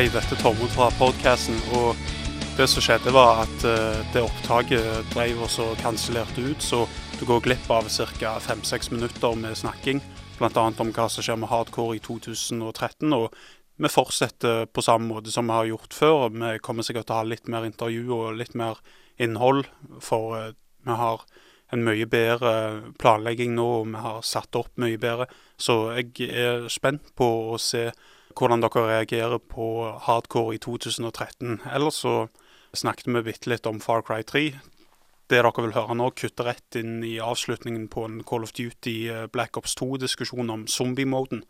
[0.00, 1.58] Hei, dette Tormod fra podkasten.
[1.76, 1.90] Og
[2.56, 6.86] det som skjedde, var at uh, det opptaket drev oss og kansellerte ut, så
[7.18, 8.30] du går glipp av ca.
[8.40, 9.98] fem-seks minutter med snakking.
[10.38, 10.62] Bl.a.
[10.72, 13.12] om hva som skjer med hardcore i 2013.
[13.12, 13.26] Og
[13.76, 16.24] vi fortsetter på samme måte som vi har gjort før.
[16.32, 18.80] Vi kommer sikkert til å ha litt mer intervju og litt mer
[19.20, 19.68] innhold,
[20.00, 20.54] for uh,
[20.88, 21.26] vi har
[21.76, 22.54] en mye bedre
[23.04, 25.28] planlegging nå, og vi har satt opp mye bedre.
[25.60, 27.90] Så jeg er spent på å se
[28.38, 29.66] hvordan dere reagerer på
[30.06, 31.60] hardcore i 2013.
[31.72, 32.14] Ellers så
[32.76, 34.44] snakket vi bitte litt om Far Cry 3.
[35.30, 38.94] Det dere vil høre nå, kutter rett inn i avslutningen på en Call of Duty
[39.06, 41.44] eh, Black Ops 2-diskusjon om zombie-moden.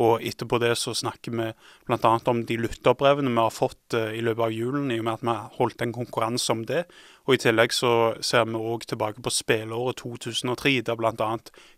[0.00, 1.50] Og etterpå det så snakker vi
[1.88, 2.12] bl.a.
[2.32, 5.24] om de lytterbrevene vi har fått uh, i løpet av julen, i og med at
[5.24, 6.82] vi har holdt en konkurranse om det.
[7.28, 7.92] Og i tillegg så
[8.24, 11.30] ser vi òg tilbake på spillåret 2003, der bl.a.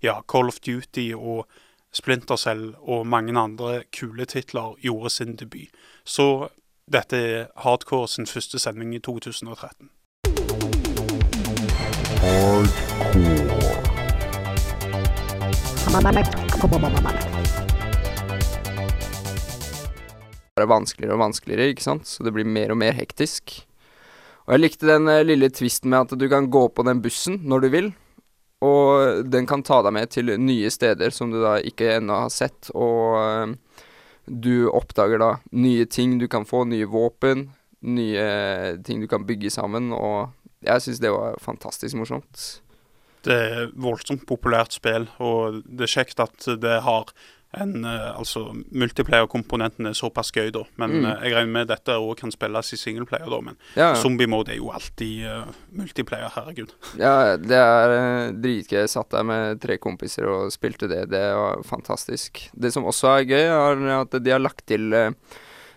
[0.03, 1.47] Ja, Call of Duty og
[1.93, 5.69] Splinter Cell og mange andre kule titler gjorde sin debut.
[6.05, 6.49] Så
[6.91, 9.89] dette er Hardcore sin første sending i 2013.
[20.59, 23.63] Det er vanskeligere og vanskeligere, ikke sant, så det blir mer og mer hektisk.
[24.49, 27.41] Og jeg likte den eh, lille tvisten med at du kan gå på den bussen
[27.45, 27.91] når du vil,
[28.65, 32.33] og den kan ta deg med til nye steder som du da ikke ennå har
[32.35, 33.85] sett, og uh,
[34.29, 37.49] du oppdager da nye ting du kan få, nye våpen,
[37.87, 38.25] nye
[38.85, 40.35] ting du kan bygge sammen, og
[40.67, 42.61] jeg syns det var fantastisk morsomt.
[43.27, 47.13] Det er voldsomt populært spill, og det er kjekt at det har
[47.57, 48.43] en, uh, altså
[48.77, 50.67] Multiplayer-komponenten er såpass gøy, da.
[50.81, 51.07] Men mm.
[51.07, 53.39] uh, jeg regner med dette òg kan spilles i singleplayer, da.
[53.47, 55.49] Men ja, zombie-mode er jo alltid uh,
[55.81, 56.75] multiplayer, herregud.
[57.01, 58.83] Ja, det er uh, dritgøy.
[58.83, 61.07] Jeg satt der med tre kompiser og spilte det.
[61.15, 62.45] Det var fantastisk.
[62.53, 64.93] Det som også er gøy, er at de har lagt til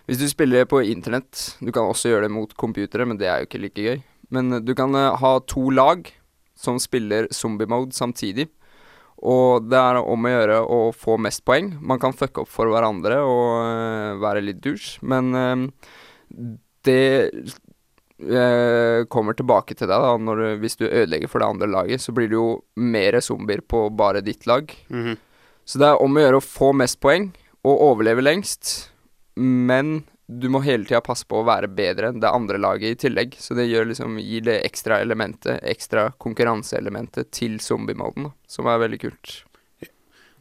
[0.06, 3.40] Hvis du spiller på internett Du kan også gjøre det mot computere, men det er
[3.40, 4.02] jo ikke like gøy.
[4.32, 6.10] Men du kan ha to lag
[6.56, 8.50] som spiller zombie-mode samtidig.
[9.22, 11.72] Og det er om å gjøre å få mest poeng.
[11.78, 19.06] Man kan fucke opp for hverandre og uh, være litt douche, men uh, det uh,
[19.12, 22.02] kommer tilbake til deg da, du, hvis du ødelegger for det andre laget.
[22.02, 24.74] Så blir det jo mer zombier på bare ditt lag.
[24.90, 25.20] Mm -hmm.
[25.64, 27.30] Så det er om å gjøre å få mest poeng
[27.62, 28.90] og overleve lengst,
[29.36, 33.00] men du må hele tida passe på å være bedre enn det andre laget i
[33.06, 33.34] tillegg.
[33.38, 39.34] Så det liksom, gir det ekstra elementet, ekstra konkurranseelementet til zombie-moden, som er veldig kult.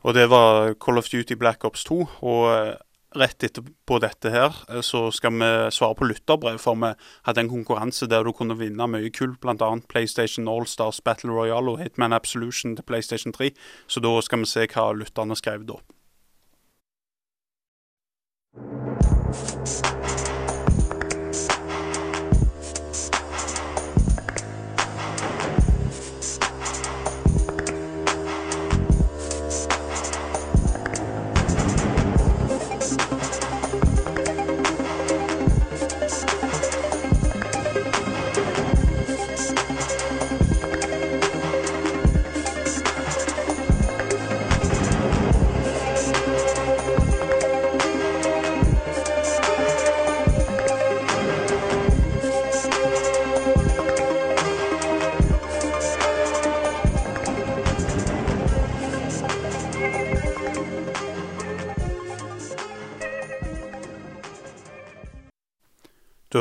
[0.02, 2.00] Og det var Call of Duty Black Ops 2.
[2.26, 2.74] Og eh,
[3.22, 6.58] rett etterpå dette her, eh, så skal vi svare på lytterbrev.
[6.62, 6.94] For vi
[7.28, 9.72] hadde en konkurranse der du kunne vinne mye kult, bl.a.
[9.92, 13.52] PlayStation Allstars Battle Royale og Hitman Absolution til PlayStation 3.
[13.88, 15.82] Så da skal vi se hva lytterne skrev da.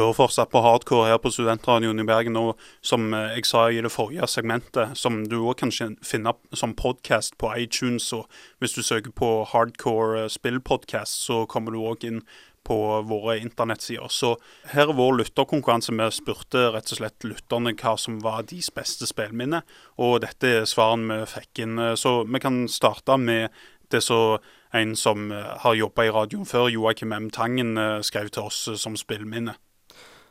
[0.00, 2.36] Hører fortsatt på hardcore her på Studentradioen i Bergen.
[2.40, 6.74] Og som eh, jeg sa i det forrige segmentet, som du òg kan finne som
[6.76, 8.08] podkast på iTunes.
[8.16, 8.28] Og
[8.60, 12.22] hvis du søker på hardcore eh, spillpodkast, så kommer du òg inn
[12.64, 12.76] på
[13.08, 14.08] våre internettsider.
[14.12, 14.34] Så
[14.72, 15.94] her er vår lytterkonkurranse.
[15.96, 19.62] Vi spurte rett og slett lytterne hva som var deres beste spillminne.
[20.00, 21.80] Og dette er svarene vi fikk inn.
[21.96, 23.48] Så vi kan starte med
[23.90, 24.38] det som
[24.72, 27.28] en som eh, har jobba i radioen før, Joakim M.
[27.34, 27.74] Tangen,
[28.06, 29.56] skrev til oss som spillminne.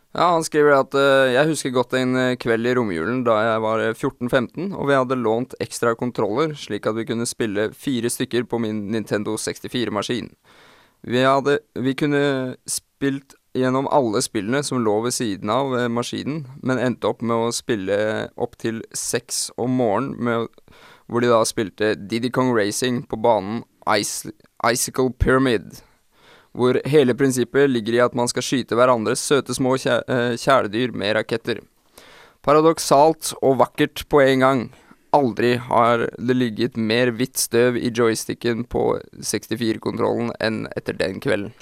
[0.10, 3.62] Ja, han skriver at uh, jeg husker godt en eh, kveld i romjulen da jeg
[3.62, 8.10] var 14-15, eh, og vi hadde lånt ekstra kontroller, slik at vi kunne spille fire
[8.10, 10.32] stykker på min Nintendo 64-maskin.
[11.06, 11.22] Vi,
[11.86, 12.24] vi kunne
[12.66, 17.46] spilt gjennom alle spillene som lå ved siden av uh, maskinen, men endte opp med
[17.46, 18.00] å spille
[18.34, 20.74] opp til seks om morgenen, med,
[21.06, 23.62] hvor de da spilte Diddy Kong Racing på banen
[23.94, 24.34] Ice,
[24.66, 25.84] Icicle Pyramid
[26.60, 31.16] hvor hele prinsippet ligger i at man skal skyte hverandres søte små eh, kjæledyr med
[31.16, 31.62] raketter.
[32.44, 34.64] Paradoksalt og vakkert på en gang.
[35.16, 41.56] Aldri har det ligget mer hvitt støv i joysticken på 64-kontrollen enn etter den kvelden.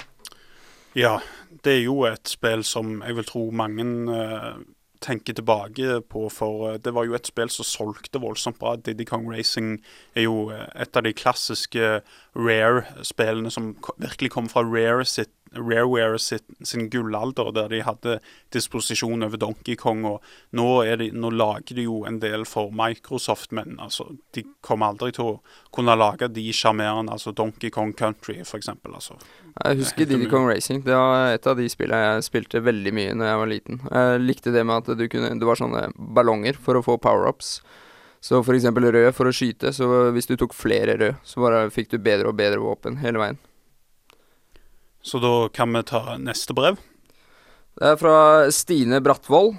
[0.97, 1.19] Ja,
[1.63, 4.57] det er jo et spill som jeg vil tro mange uh,
[5.01, 8.75] tenker tilbake på, for uh, det var jo et spill som solgte voldsomt bra.
[8.75, 9.77] Diddy Kong Racing
[10.15, 12.01] er jo et av de klassiske
[12.37, 18.17] Rare-spillene som virkelig kommer fra Rare sitt Rareware sin gullalder, der de hadde
[18.53, 20.05] disposisjon over Donkey Kong.
[20.05, 20.67] og Nå,
[20.99, 25.33] de, nå, lager de jo en del for Microsoft, men altså, de kommer aldri til
[25.33, 25.39] å
[25.75, 28.69] kunne lage de sjarmerende, altså Donkey Kong Country f.eks.
[28.87, 29.17] Altså.
[29.63, 30.83] Jeg husker Didi Kong Racing.
[30.85, 33.81] Det var et av de spillene jeg spilte veldig mye når jeg var liten.
[33.89, 37.59] Jeg likte det med at du kunne, det var sånne ballonger for å få power-ups.
[38.23, 38.65] Så f.eks.
[38.73, 42.31] rød for å skyte, så hvis du tok flere rød, så bare fikk du bedre
[42.31, 43.37] og bedre våpen hele veien.
[45.07, 46.75] Så da kan vi ta neste brev.
[47.77, 48.17] Det er fra
[48.51, 49.53] Stine Brattvoll.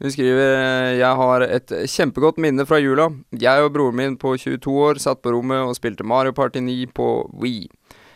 [0.00, 3.10] Hun skriver Jeg har et kjempegodt minne fra jula.
[3.32, 6.76] Jeg og broren min på 22 år satt på rommet og spilte Mario Party 9
[6.96, 7.08] på
[7.40, 7.68] Wii.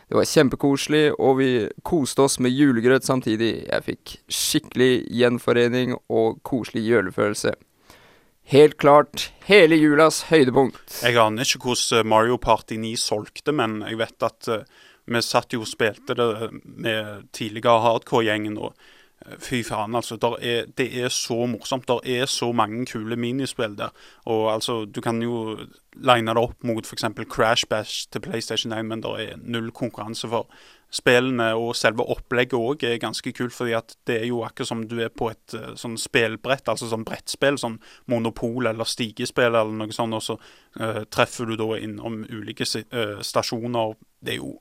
[0.09, 1.51] Det var kjempekoselig, og vi
[1.83, 3.53] koste oss med julegrøt samtidig.
[3.65, 7.55] Jeg fikk skikkelig gjenforening og koselig julefølelse.
[8.53, 10.99] Helt klart hele julas høydepunkt.
[11.01, 15.53] Jeg aner ikke hvordan Mario Party 9 solgte, men jeg vet at uh, vi satt
[15.53, 18.59] jo og spilte det med tidligere hardcore-gjengen.
[18.59, 18.75] og
[19.27, 20.17] eh, Fy faen, altså.
[20.41, 21.89] Er, det er så morsomt.
[21.89, 23.93] Det er så mange kule minispill der.
[24.25, 25.59] Og altså, Du kan jo
[25.95, 27.05] line det opp mot f.eks.
[27.31, 30.49] Crash Bash til PlayStation 1, men det er null konkurranse for
[30.95, 31.51] spillene.
[31.59, 34.99] Og selve opplegget òg er ganske kult, fordi at det er jo akkurat som du
[35.03, 37.81] er på et uh, sånn spillbrett, altså sånn brettspill, sånn
[38.11, 40.39] Monopol eller stigespill eller noe sånt, og så
[40.81, 43.99] uh, treffer du da innom ulike uh, stasjoner.
[44.25, 44.55] Det er jo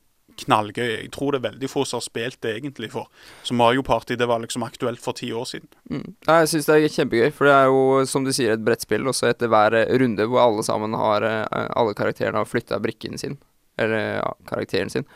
[0.43, 0.89] knallgøy.
[1.05, 3.09] Jeg tror det er veldig få som har spilt det egentlig for.
[3.43, 5.69] Så Mario Party det var liksom aktuelt for ti år siden.
[5.89, 6.05] Mm.
[6.27, 9.07] Jeg syns det er kjempegøy, for det er jo som du sier et brettspill.
[9.09, 13.37] Også etter hver runde hvor alle sammen har eh, Alle karakterene har flytta brikken sin,
[13.79, 15.07] eller ja, karakteren sin.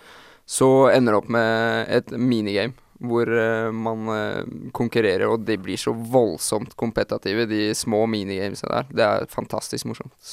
[0.48, 4.08] Så ender det opp med et minigame hvor uh, man
[4.74, 8.88] konkurrerer, og de blir så voldsomt kompetative, de små minigamesene der.
[8.90, 10.31] Det er fantastisk morsomt.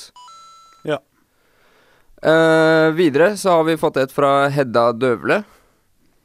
[0.88, 1.02] Ja.
[2.24, 5.42] Uh, videre så har vi fått et fra Hedda Døvle.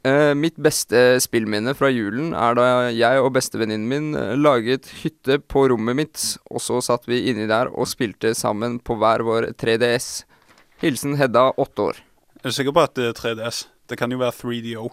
[0.07, 5.41] Uh, mitt beste spillminne fra julen er da jeg og bestevenninnen min uh, laget hytte
[5.43, 9.49] på rommet mitt, og så satt vi inni der og spilte sammen på hver vår
[9.59, 10.23] 3DS.
[10.79, 12.01] Hilsen Hedda, åtte år.
[12.39, 13.65] Er du sikker på at det er 3DS?
[13.91, 14.87] Det kan jo være 3DO.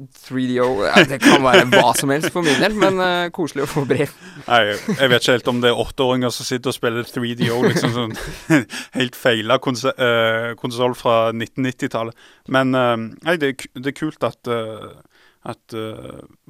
[0.00, 3.70] 3DO ja, Det kan være hva som helst for min del, men uh, koselig å
[3.70, 4.10] få brev.
[4.46, 7.94] Nei, jeg vet ikke helt om det er åtteåringer som sitter og spiller 3DO, liksom
[7.96, 8.16] sånn
[8.98, 12.26] helt feila konsoll uh, fra 1990-tallet.
[12.52, 14.50] Men uh, nei, det, det, er kult at,
[15.52, 15.76] at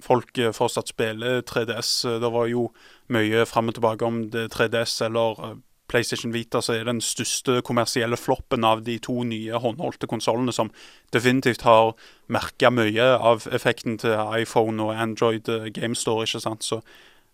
[0.05, 1.93] folk fortsatt spiller 3DS.
[2.23, 2.71] Det var jo
[3.13, 5.59] mye fram og tilbake om det 3DS eller
[5.93, 10.73] PlayStation Vita så er den største kommersielle floppen av de to nye håndholdte konsollene, som
[11.15, 11.93] definitivt har
[12.33, 16.25] merka mye av effekten til iPhone og Android GameStore, Game Store.
[16.25, 16.65] ikke sant?
[16.65, 16.81] Så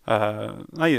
[0.09, 0.91] uh, Nei,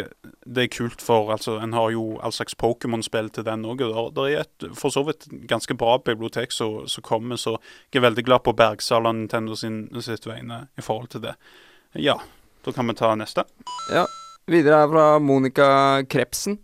[0.47, 3.85] det er kult, for altså, en har jo all slags Pokémon-spill til den òg.
[4.17, 7.59] Det er et for så vidt ganske bra bibliotek som kommer, så
[7.91, 11.37] jeg er veldig glad på Bergsala Nintendo sin, sitt vegne i forhold til det.
[11.99, 12.21] Ja,
[12.65, 13.45] da kan vi ta neste.
[13.93, 14.07] Ja.
[14.51, 15.67] Videre er fra Monica
[16.11, 16.57] Krepsen.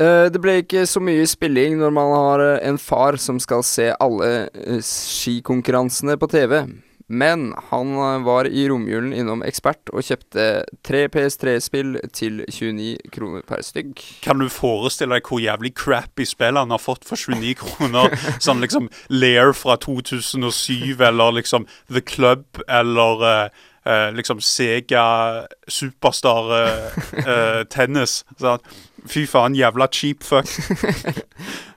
[0.00, 3.64] Uh, det ble ikke så mye spilling når man har uh, en far som skal
[3.66, 6.62] se alle uh, skikonkurransene på TV.
[7.10, 10.44] Men han var i romjulen innom Ekspert og kjøpte
[10.86, 13.98] tre PS3-spill til 29 kroner per stygg.
[14.22, 18.14] Kan du forestille deg hvor jævlig crappy spill han har fått for 29 kroner?
[18.46, 23.50] sånn liksom Lair fra 2007, eller liksom The Club, eller
[23.86, 28.24] Uh, liksom Sega Superstar uh, uh, tennis.
[28.40, 28.60] Sånn.
[29.08, 30.50] Fy faen, jævla cheap fuck.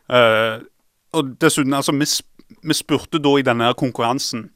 [0.10, 0.60] uh,
[1.18, 2.08] og dessuten, altså, vi,
[2.64, 4.50] vi, spurte da i denne konkurransen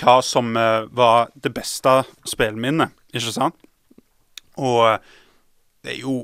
[0.00, 3.56] hva som uh, var det beste spillminnet, ikke sant?
[4.56, 5.16] Og uh,
[5.82, 6.20] det er jo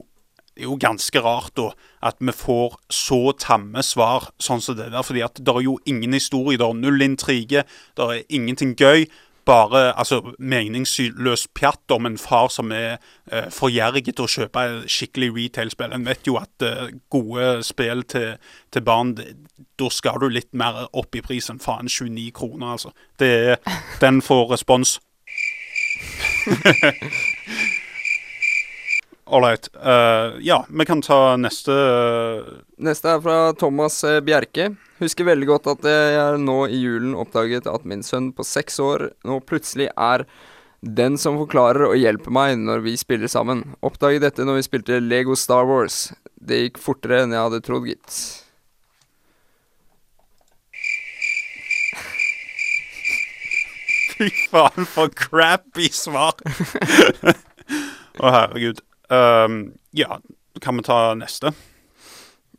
[0.58, 1.68] det er jo ganske rart da,
[2.02, 5.04] at vi får så tamme svar sånn som det der.
[5.06, 7.62] fordi at det er jo ingen historie, det er null intrige,
[7.94, 9.06] det er ingenting gøy
[9.48, 12.98] bare altså, meningsløst pjatt om en far som er
[13.32, 15.94] eh, for gjerrig til å kjøpe skikkelig retail-spill.
[15.96, 18.36] En vet jo at eh, gode spill til,
[18.74, 19.14] til barn,
[19.78, 22.94] da skal du litt mer opp i pris enn faen 29 kroner, altså.
[23.18, 23.58] Det,
[24.04, 24.98] den får respons.
[29.28, 29.68] Ålreit.
[29.76, 31.72] Uh, ja, vi kan ta neste.
[32.80, 34.70] Neste er fra Thomas eh, Bjerke.
[35.02, 39.10] Husker veldig godt at jeg nå i julen oppdaget at min sønn på seks år
[39.28, 40.24] nå plutselig er
[40.80, 43.74] den som forklarer og hjelper meg når vi spiller sammen.
[43.84, 46.12] Oppdaget dette når vi spilte Lego Star Wars.
[46.38, 48.08] Det gikk fortere enn jeg hadde trodd, gitt.
[54.18, 56.34] Fy faen, for crappy svar!
[58.18, 58.87] Å, herregud.
[59.08, 59.58] Um,
[59.96, 60.20] ja,
[60.60, 61.52] kan vi ta neste?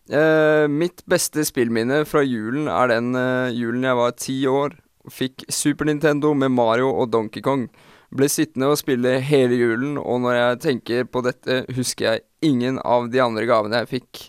[0.09, 4.73] Uh, mitt beste spillminne fra julen er den uh, julen jeg var ti år
[5.09, 7.67] fikk Super Nintendo med Mario og Donkey Kong.
[8.15, 12.79] Ble sittende og spille hele julen, og når jeg tenker på dette, husker jeg ingen
[12.81, 14.23] av de andre gavene jeg fikk.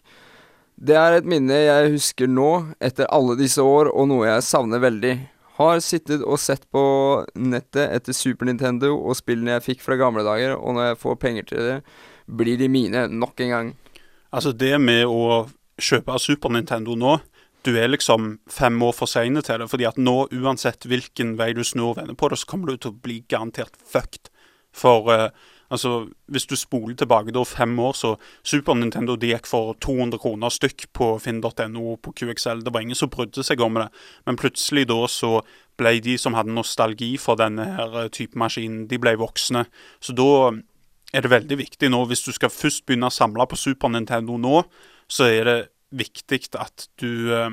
[0.80, 2.50] Det er et minne jeg husker nå,
[2.80, 5.14] etter alle disse år, og noe jeg savner veldig.
[5.60, 6.82] Har sittet og sett på
[7.36, 11.18] nettet etter Super Nintendo og spillene jeg fikk fra gamle dager, og når jeg får
[11.20, 11.78] penger til det,
[12.30, 13.72] blir de mine nok en gang.
[14.32, 15.50] Altså, det med å
[15.80, 17.18] kjøpe Super Nintendo nå
[17.60, 19.68] Du er liksom fem år for seine til det.
[19.68, 22.78] fordi at nå, uansett hvilken vei du snur og vender på det, så kommer du
[22.78, 24.30] til å bli garantert fucked.
[24.72, 25.28] For uh,
[25.70, 30.20] altså, hvis du spoler tilbake da fem år, så Super Nintendo de gikk for 200
[30.22, 32.64] kroner stykk på finn.no på QXL.
[32.64, 33.88] Det var ingen som brydde seg om det.
[34.26, 35.40] Men plutselig da så
[35.80, 39.64] ble de som hadde nostalgi for denne her eh, type maskinen, de ble voksne.
[40.02, 40.30] Så da
[41.14, 44.36] er det veldig viktig nå, hvis du skal først begynne å samle på Super Nintendo
[44.38, 44.62] nå,
[45.10, 45.58] så er det
[45.90, 47.50] viktig at du eh,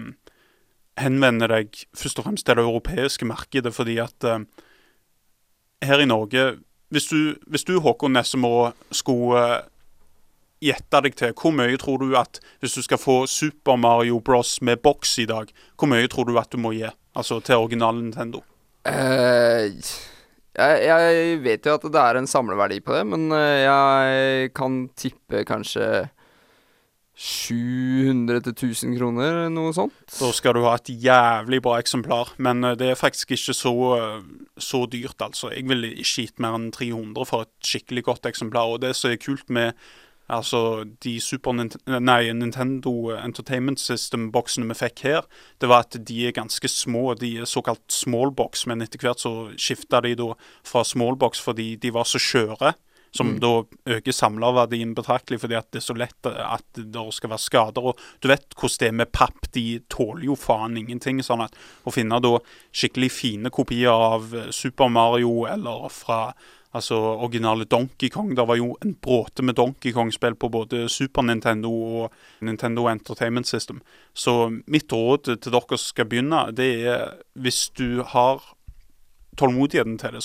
[1.02, 4.46] henvender deg først og fremst til det europeiske markedet, fordi at eh,
[5.86, 6.50] her i Norge
[6.94, 9.66] Hvis du, hvis du Håkon Nessemo, skulle eh,
[10.70, 14.58] gjette deg til hvor mye tror du at hvis du skal få Super Mario Bros
[14.62, 16.88] med boks i dag, hvor mye tror du at du må gi?
[17.18, 18.44] Altså til original Nintendo?
[18.88, 19.68] Uh,
[20.58, 24.86] jeg, jeg vet jo at det er en samleverdi på det, men eh, jeg kan
[24.98, 26.08] tippe kanskje
[27.18, 29.96] 700 til 1000 kroner, noe sånt.
[30.20, 33.74] Da skal du ha et jævlig bra eksemplar, men eh, det er faktisk ikke så,
[33.98, 34.20] eh,
[34.62, 35.50] så dyrt, altså.
[35.50, 38.70] Jeg ville ikke gitt mer enn 300 for et skikkelig godt eksemplar.
[38.70, 39.74] Og det som er kult med
[40.30, 45.26] altså, de Super Nint nei, Nintendo Entertainment System-boksene vi fikk her,
[45.58, 47.16] det var at de er ganske små.
[47.18, 51.96] De er såkalt smallbox, men etter hvert så skifta de da fra smallbox fordi de
[51.98, 52.76] var så skjøre.
[53.16, 53.40] Som Mm.
[53.40, 53.64] da
[53.96, 57.84] øker samlerverdien betraktelig, fordi at det er så lett at det skal være skader.
[57.84, 61.20] Og du vet hvordan det er med papp, de tåler jo faen ingenting.
[61.24, 62.38] Sånn at å finne da
[62.74, 66.34] skikkelig fine kopier av eh, Super Mario eller fra
[66.78, 71.26] altså originale Donkey Kong Det var jo en bråte med Donkey Kong-spill på både Super
[71.26, 72.12] Nintendo og
[72.42, 73.82] Nintendo Entertainment System.
[74.14, 78.44] Så mitt råd til dere som skal begynne, det er hvis du har
[79.38, 80.24] tålmodigheten til det,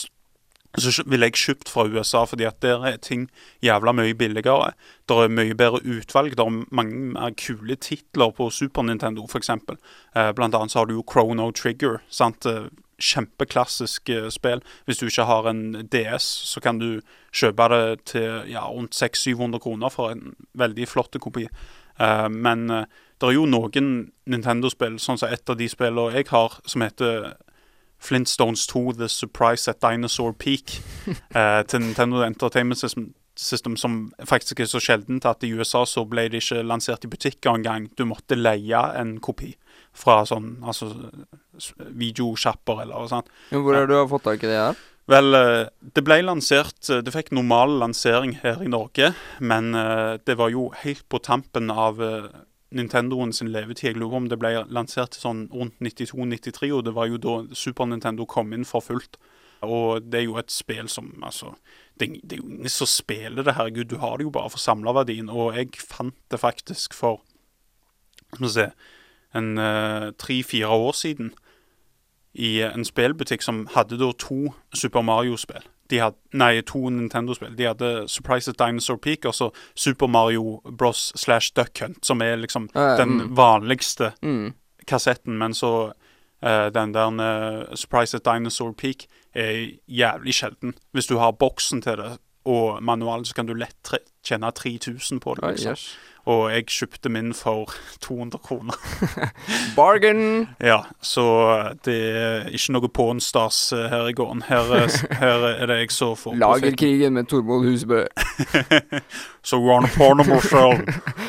[0.80, 3.26] så ville jeg kjøpt fra USA, fordi at der er ting
[3.62, 4.72] jævla mye billigere.
[5.08, 6.36] Det er mye bedre utvalg.
[6.36, 9.50] Det er mange mer kule titler på Super Nintendo, f.eks.
[9.50, 12.00] Eh, blant annet så har du jo Chrono Trigger.
[12.08, 12.46] sant?
[12.46, 12.70] Eh,
[13.02, 14.62] Kjempeklassisk eh, spill.
[14.86, 17.02] Hvis du ikke har en DS, så kan du
[17.32, 21.48] kjøpe det til ja, rundt 600-700 kroner for en veldig flott kopi.
[22.00, 26.60] Eh, men det er jo noen Nintendo-spill, sånn som et av de spillene jeg har,
[26.64, 27.34] som heter
[28.02, 30.78] Flintstones 2 The Surprise at Dinosaur Peak
[31.36, 36.04] eh, til Nintendo Entertainment System, System, som faktisk er så sjeldent at i USA så
[36.04, 37.88] ble det ikke lansert i butikker engang.
[37.96, 39.54] Du måtte leie en kopi
[39.96, 40.90] fra sånn altså
[41.92, 43.30] videosjapper eller noe sånt.
[43.50, 44.80] Men hvor har du fått tak i det her?
[45.10, 45.66] Vel, eh,
[45.96, 50.52] det ble lansert eh, Det fikk normal lansering her i Norge, men eh, det var
[50.54, 52.28] jo helt på tampen av eh,
[52.72, 53.92] Nintendoen sin levetid.
[53.92, 57.88] Jeg lurer om det ble lansert sånn rundt 92-93, og det var jo da Super
[57.88, 59.18] Nintendo kom inn for fullt.
[59.62, 61.52] Og det er jo et spill som Altså,
[62.00, 63.92] det, det er jo ingen som spiller det, herregud.
[63.92, 65.30] Du har det jo bare for samlerverdien.
[65.30, 67.22] Og jeg fant det faktisk for
[68.32, 68.66] Skal vi se
[69.36, 69.56] en
[70.18, 71.32] tre-fire år siden
[72.34, 75.64] i en spillbutikk som hadde da to Super Mario-spill.
[75.90, 77.56] De hadde, nei, to Nintendo-spill.
[77.58, 82.22] De hadde Surprise at Dinosaur Peak og så Super Mario Bros slash Duck Hunt, som
[82.22, 83.36] er liksom ja, den mm.
[83.36, 84.54] vanligste Mm.
[84.86, 85.38] kassetten.
[85.38, 85.92] Men så
[86.44, 90.74] uh, den der uh, Surprise at Dinosaur Peak er jævlig sjelden.
[90.92, 95.34] Hvis du har boksen til det og manualen, så kan du lett tjene 3000 på
[95.34, 95.50] det.
[95.50, 95.70] Liksom.
[95.70, 95.98] jøss.
[96.26, 98.76] Og jeg kjøpte min for 200 kroner.
[99.76, 100.48] Bargain!
[100.62, 101.24] Ja, så
[101.84, 104.44] det er ikke noe pornstas eh, her i gården.
[104.46, 106.36] Her, er- her er det jeg så for.
[106.38, 108.04] Lagerkrigen med Tormod Husebø.
[109.42, 110.78] So you want to porn yourself?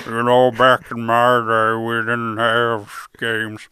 [0.08, 2.86] You know, back in my day we didn't have
[3.20, 3.66] games.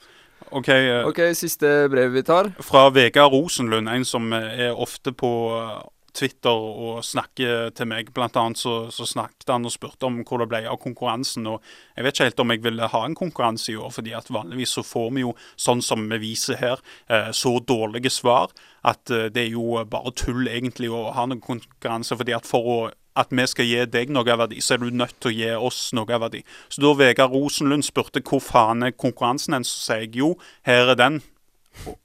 [0.52, 0.68] OK.
[0.70, 2.50] eh, Ok, siste brev vi tar.
[2.60, 5.82] Fra Vegard Rosenlund, en som eh, er ofte på eh,
[6.18, 8.12] Twitter og snakker til meg.
[8.16, 11.48] Blant annet så, så snakket han og spurte om hvor det ble av konkurransen.
[11.50, 11.62] Og
[11.96, 14.78] jeg vet ikke helt om jeg ville ha en konkurranse i år, fordi at vanligvis
[14.78, 18.52] så får vi jo, sånn som vi viser her, eh, så dårlige svar
[18.88, 22.18] at eh, det er jo bare tull egentlig å ha noen konkurranse.
[22.18, 22.80] fordi at for å
[23.20, 25.50] at vi skal gi deg noe av verdi, så er du nødt til å gi
[25.68, 26.46] oss noe av verdi.
[26.72, 30.30] Så da Vegard Rosenlund spurte hvor faen er konkurransen hen, så sier jeg jo,
[30.68, 31.20] her er den.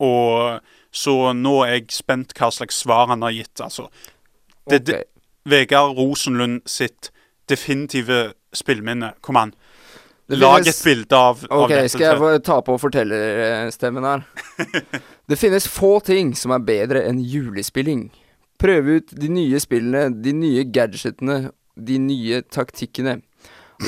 [0.03, 0.59] Og
[0.97, 3.61] Så nå er jeg spent hva slags svar han har gitt.
[3.61, 3.91] Altså,
[4.71, 4.85] det, okay.
[4.89, 5.03] det,
[5.47, 7.11] Vegard Rosenlund sitt
[7.51, 9.13] definitive spillminne.
[9.21, 9.53] Kom an.
[10.27, 11.91] Lag et bilde av, av Ok, dette.
[11.93, 14.25] skal jeg ta på fortellerstemmen her?
[15.31, 18.09] Det finnes få ting som er bedre enn julespilling.
[18.63, 23.21] Prøve ut de nye spillene, de nye gadgetene, de nye taktikkene.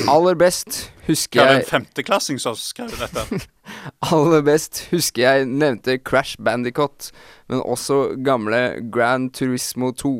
[0.09, 3.41] Aller best husker jeg det en femteklassing som skrev dette?
[4.13, 7.09] Aller best husker jeg nevnte Crash Bandicoot,
[7.49, 10.13] men også gamle Grand Turismo 2.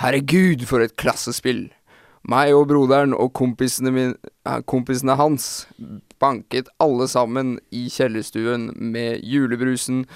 [0.00, 1.68] Herregud, for et klassespill!
[2.24, 4.14] Meg og broderen og kompisene, min,
[4.64, 5.66] kompisene hans
[6.22, 10.06] banket alle sammen i kjellerstuen med julebrusen,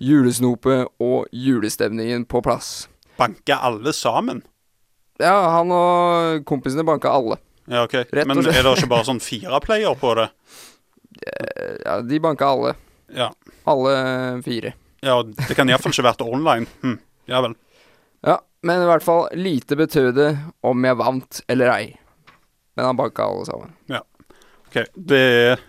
[0.00, 2.86] julesnopet og julestemningen på plass.
[3.20, 4.40] Banka alle sammen?
[5.20, 7.36] Ja, han og kompisene banka alle.
[7.68, 7.94] Ja, ok.
[8.26, 10.28] Men er det ikke bare sånn fire player på det?
[11.26, 12.74] Eh, Ja, de banka alle.
[13.12, 13.30] Ja.
[13.68, 14.74] Alle fire.
[15.04, 16.66] ja det kan iallfall ikke vært online.
[16.82, 16.98] Hm.
[17.28, 17.54] Ja vel.
[18.26, 20.30] Ja, men i hvert fall lite betød det
[20.66, 21.96] om jeg vant eller ei.
[22.76, 23.74] Men han banka alle sammen.
[23.90, 24.02] Ja.
[24.68, 25.60] Ok, det er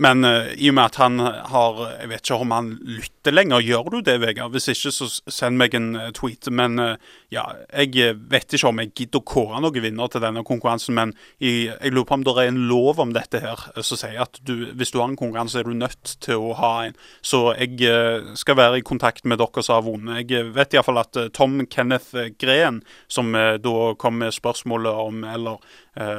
[0.00, 3.60] Men uh, i og med at han har Jeg vet ikke om han lytter lenger.
[3.60, 4.52] Gjør du det, Vegard?
[4.54, 6.48] Hvis ikke, så send meg en eh, tweet.
[6.54, 10.24] Men eh, ja, jeg eh, vet ikke om jeg gidder å kåre noen vinner til
[10.24, 10.96] denne konkurransen.
[10.96, 11.12] Men
[11.42, 14.70] jeg lurer på om det er en lov om dette her som sier at du,
[14.72, 16.96] hvis du har en konkurranse, er du nødt til å ha en.
[17.20, 20.24] Så jeg skal være i kontakt med dere som har vunnet.
[20.24, 25.60] Jeg vet iallfall at Tom Kenneth Green, som da kom med spørsmålet om, eller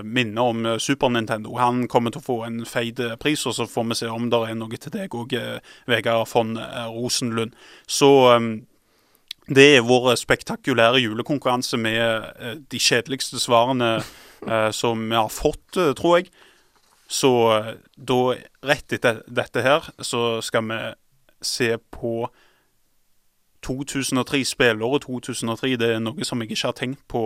[0.03, 3.87] minner om Super Nintendo, han kommer til å få en feit pris, og så får
[3.89, 5.35] vi se om det er noe til deg òg,
[5.89, 7.55] Vegard eh, Rosenlund.
[7.87, 8.61] Så eh,
[9.55, 11.99] det er vår spektakulære julekonkurranse med
[12.39, 13.97] eh, de kjedeligste svarene
[14.47, 16.29] eh, som vi har fått, eh, tror jeg.
[17.11, 17.31] Så
[17.97, 18.19] da,
[18.63, 20.77] rett etter dette her, så skal vi
[21.43, 22.29] se på
[23.67, 25.75] 2003, spillåret 2003.
[25.75, 27.25] Det er noe som jeg ikke har tenkt på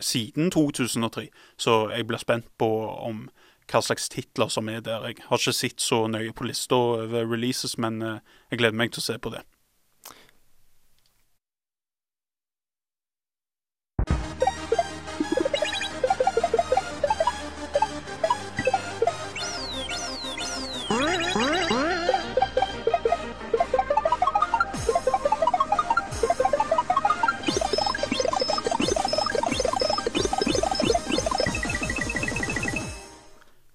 [0.00, 1.28] siden 2003.
[1.60, 3.26] Så jeg blir spent på om
[3.70, 5.08] hva slags titler som er der.
[5.10, 8.94] Jeg har ikke sett så nøye på lista over releases, men eh, jeg gleder meg
[8.94, 9.42] til å se på det.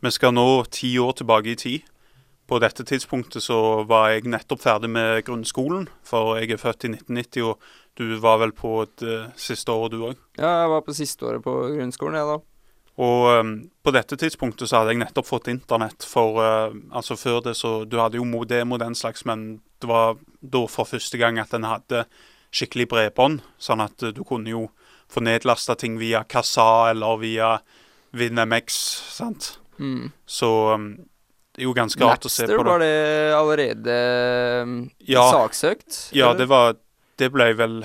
[0.02, 1.90] Vi skal nå ti år tilbake i tid.
[2.50, 6.90] På dette tidspunktet så var jeg nettopp ferdig med grunnskolen, for jeg er født i
[6.96, 10.18] 1990, og du var vel på et eh, siste året du òg.
[10.40, 12.40] Ja, jeg var på siste året på grunnskolen, jeg, da.
[13.06, 13.54] Og um,
[13.86, 17.86] på dette tidspunktet så hadde jeg nettopp fått internett, for uh, altså før det så
[17.86, 21.54] Du hadde jo modem og den slags, men det var da for første gang at
[21.56, 22.04] en hadde
[22.52, 24.68] skikkelig bredbånd, sånn at uh, du kunne jo
[25.14, 27.56] få nedlasta ting via Kassa eller via
[28.18, 28.84] WinMX,
[29.14, 29.54] sant.
[29.82, 30.12] Mm.
[30.30, 30.88] Så um,
[31.52, 32.70] det er jo ganske rart å se på det.
[32.70, 32.96] var det
[33.36, 33.98] allerede
[34.64, 35.26] um, Ja.
[35.34, 36.08] saksøkt?
[36.16, 36.78] Ja, det var
[37.20, 37.82] Det ble vel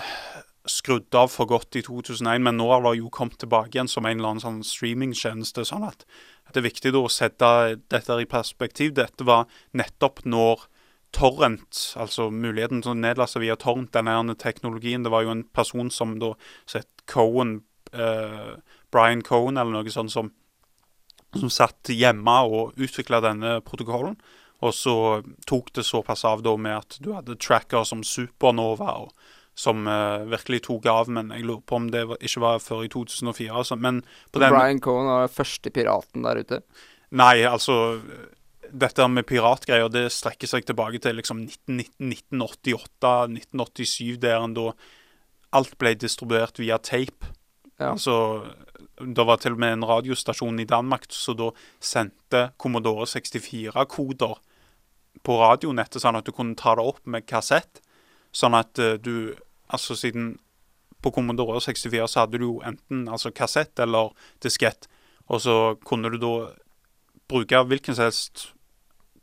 [0.67, 4.07] skrudd av for godt i 2001, men nå har det jo kommet tilbake igjen som
[4.07, 5.65] en eller annen sånn streamingtjeneste.
[5.69, 6.07] Sånn at
[6.53, 7.51] det er viktig da å sette
[7.93, 8.95] dette i perspektiv.
[8.97, 9.45] Dette var
[9.77, 10.67] nettopp når
[11.17, 15.91] torrent, altså muligheten til å nedlaste via torrent, denne teknologien Det var jo en person
[15.91, 16.35] som da
[16.75, 18.57] het Cohen, eh,
[18.93, 20.33] Brian Cohen eller noe sånt, som,
[21.35, 24.17] som satt hjemme og utvikla denne protokollen.
[24.65, 29.11] Og så tok det såpass av da med at du hadde tracker som Supernova, og,
[29.57, 31.09] som uh, virkelig tok av.
[31.12, 33.53] Men jeg lurer på om det var, ikke var før i 2004.
[33.53, 33.75] Altså.
[33.77, 33.95] Men
[34.33, 36.59] på den Brian Cohen var den første piraten der ute.
[37.17, 37.75] Nei, altså
[38.67, 41.39] Dette med piratgreier det strekker seg tilbake til liksom
[41.71, 44.73] 1988-1987, der en da
[45.55, 47.27] alt ble distribuert via tape.
[47.79, 47.93] Ja.
[47.93, 48.43] Altså,
[49.01, 54.37] Det var til og med en radiostasjon i Danmark som da sendte Commodore 64-koder
[55.27, 57.83] på radionettet, sånn at du kunne ta det opp med kassett.
[58.33, 59.35] Sånn at eh, du
[59.67, 60.37] Altså siden
[61.03, 64.13] på Commodore 64 så hadde du jo enten altså kassett eller
[64.45, 64.87] diskett,
[65.27, 66.53] og så kunne du da
[67.27, 68.45] bruke hvilken som helst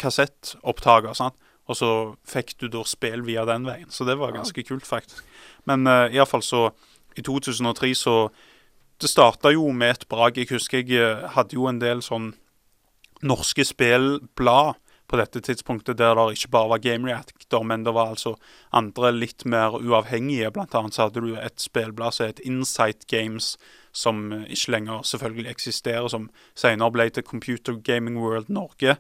[0.04, 1.38] kassettopptaker, sant?
[1.64, 1.90] og så
[2.28, 3.88] fikk du da spill via den veien.
[3.88, 5.24] Så det var ganske kult, faktisk.
[5.70, 6.66] Men uh, iallfall så
[7.16, 8.16] I 2003 så
[9.02, 10.38] Det starta jo med et brak.
[10.38, 12.34] Jeg husker jeg eh, hadde jo en del sånn
[13.24, 18.14] norske spillblad på dette tidspunktet der det ikke bare var Game Reactor, men det var
[18.14, 18.34] altså
[18.74, 20.52] andre litt mer uavhengige.
[20.56, 23.54] Blant annet så hadde du et spillblad som het Insight Games,
[23.92, 28.98] som eh, ikke lenger selvfølgelig eksisterer, som senere ble til Computer Gaming World Norge.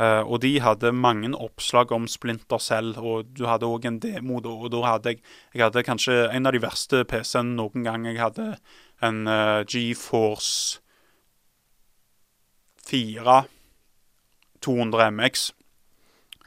[0.00, 4.40] Eh, og de hadde mange oppslag om Splinter selv, og du hadde òg en demo
[4.40, 4.52] da.
[4.52, 8.06] Og da hadde jeg, jeg hadde kanskje en av de verste PC-ene noen gang.
[8.08, 8.48] Jeg hadde
[9.04, 10.80] en uh, GeForce
[12.88, 13.42] 4
[14.62, 15.50] 200 MX.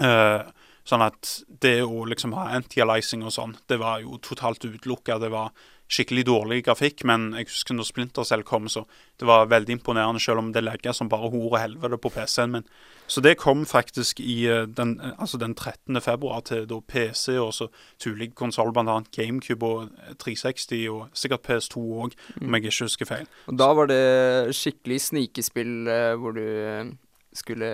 [0.02, 0.45] Uh,
[0.86, 1.32] sånn at
[1.64, 5.18] det å liksom ha anti-alizing og sånn, det var jo totalt utelukka.
[5.22, 5.54] Det var
[5.92, 8.86] skikkelig dårlig grafikk, men jeg husker når Splinter selv kom, så
[9.22, 12.56] det var veldig imponerende, selv om det legger som bare hor og helvete på PC-en
[12.56, 12.68] min.
[13.08, 16.02] Så det kom faktisk i eh, den, eh, altså den 13.
[16.02, 17.68] februar til da PC og så
[18.02, 18.98] tullige konsoll, bl.a.
[19.14, 23.30] GameCube og 360, eh, og sikkert PS2 òg, om jeg ikke husker feil.
[23.46, 25.76] Og da var det skikkelig snikespill
[26.18, 26.96] hvor du
[27.36, 27.70] skulle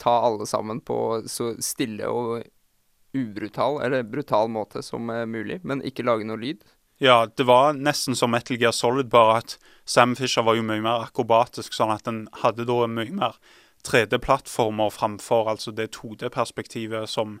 [0.00, 0.98] ta alle sammen på
[1.30, 2.42] så stille og
[3.16, 6.60] ubrutal, eller brutal måte som mulig, men ikke lage noe lyd.
[7.00, 9.56] Ja, det var nesten som Metal Gear Solid, bare at
[9.88, 13.38] Sam Fisher var jo mye mer akrobatisk, sånn at den hadde da mye mer
[13.88, 17.38] 3D-plattformer framfor altså det 2D-perspektivet som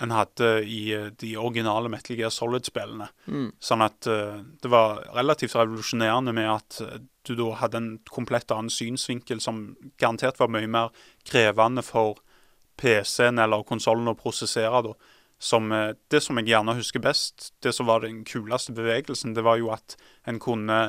[0.00, 3.10] en hadde i eh, de originale Metal Gear Solid-spillene.
[3.28, 3.50] Mm.
[3.60, 6.96] Sånn at uh, det var relativt revolusjonerende med at uh,
[7.28, 10.88] du da hadde en komplett annen synsvinkel som garantert var mye mer
[11.28, 12.22] krevende for
[12.80, 14.82] PC-en eller konsollen å prosessere.
[14.88, 14.96] da
[15.40, 19.44] som uh, Det som jeg gjerne husker best, det som var den kuleste bevegelsen, det
[19.44, 20.80] var jo at en kunne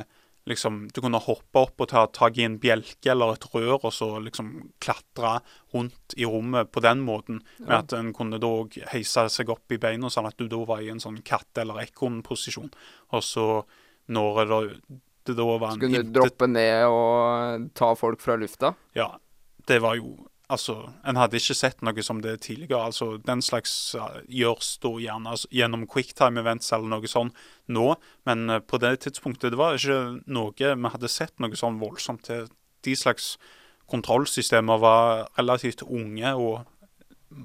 [0.52, 3.94] liksom Du kunne hoppe opp og ta tak i en bjelke eller et rør, og
[3.96, 4.52] så liksom
[4.84, 5.40] klatre
[5.74, 7.42] rundt i rommet på den måten.
[7.60, 10.62] Med at en kunne da òg heise seg opp i beina, sånn at du da
[10.68, 12.72] var i en sånn katt- eller ekornposisjon.
[13.16, 13.48] Og så
[14.12, 14.62] når det,
[15.30, 18.76] det da var en Så kunne du droppe ned og ta folk fra lufta?
[18.98, 19.14] Ja.
[19.68, 20.16] Det var jo
[20.52, 20.76] Altså,
[21.08, 22.84] En hadde ikke sett noe som det tidligere.
[22.90, 23.96] altså Den slags
[24.28, 27.38] gjøres da gjerne altså, gjennom quicktime events eller noe sånt
[27.68, 27.96] nå,
[28.28, 32.26] men uh, på det tidspunktet det var ikke noe vi hadde sett noe sånn voldsomt
[32.28, 32.50] til.
[32.84, 33.38] De slags
[33.92, 36.68] kontrollsystemer var relativt unge og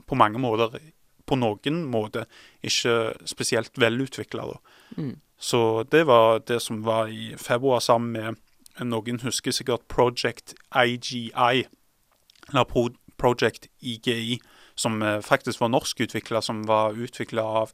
[0.06, 0.74] på mange måter
[1.26, 2.26] på noen måte
[2.66, 4.48] ikke spesielt velutvikla.
[4.96, 5.16] Mm.
[5.38, 8.42] Så det var det som var i februar sammen med
[8.76, 11.64] Noen husker sikkert Project IGI
[12.52, 14.40] eller Pro Project IGI,
[14.74, 17.72] som eh, faktisk var norskutvikla, som var utvikla av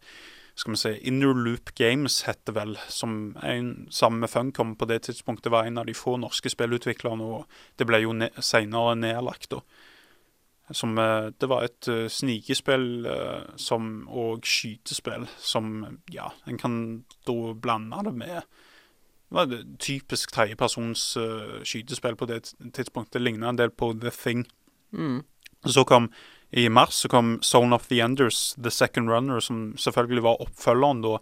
[0.55, 5.53] skal vi si, Innerloop Games, heter vel, som en, sammen med Funcom på det tidspunktet
[5.53, 7.47] var en av de få norske spillutviklerne, og
[7.81, 9.51] det ble jo ne senere nedlagt.
[9.51, 9.63] da.
[10.71, 17.05] Som, eh, det var et uh, snikespill uh, som, og skytespill som Ja, en kan
[17.27, 18.43] da blande det med
[19.33, 23.15] det var et typisk tredjepersons uh, skytespill på det tidspunktet.
[23.15, 24.45] Det ligna en del på The Thing.
[24.93, 25.23] Mm.
[25.65, 26.11] Så kom
[26.53, 31.01] i mars så kom Zone of the Enders, The Second Runner, som selvfølgelig var oppfølgeren
[31.05, 31.17] da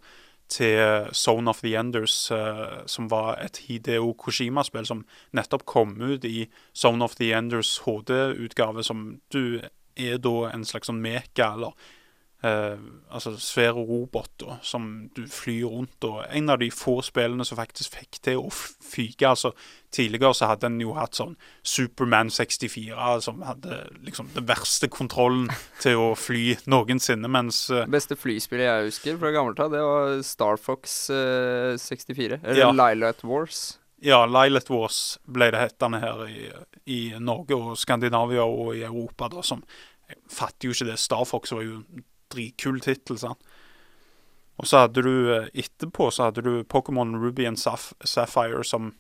[0.51, 5.05] til Zone of the Enders, uh, som var et Hideo Koshima-spill som
[5.37, 9.61] nettopp kom ut i Zone of the Enders HD-utgave, som du
[9.95, 11.79] er da en slags sånn meka, eller
[12.41, 12.79] Uh,
[13.13, 16.05] altså svære roboter som du flyr rundt.
[16.09, 19.29] og En av de få spillene som faktisk fikk til å fyke.
[19.29, 19.51] altså
[19.93, 21.35] Tidligere så hadde en jo hatt sånn
[21.67, 25.51] Superman 64, som hadde liksom den verste kontrollen
[25.85, 30.17] til å fly noensinne, mens eh, Beste flyspillet jeg husker fra gammelt av, det var
[30.25, 32.41] Star Fox eh, 64.
[32.41, 32.71] Eller Ja.
[32.73, 33.81] Lilat Wars.
[34.01, 36.47] Ja, Lilat Wars ble det hetende her i,
[36.89, 39.61] i Norge og Skandinavia og i Europa, da, som
[40.11, 40.97] Jeg fatter jo ikke det.
[40.99, 41.83] Star Fox var jo
[42.33, 43.51] dritkul tittel, sant.
[44.61, 48.93] Og så hadde du eh, etterpå så hadde du Pokémon Ruby and Saph Sapphire som